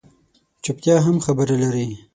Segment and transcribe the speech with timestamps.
[0.63, 1.87] چُپتیا هم خبره لري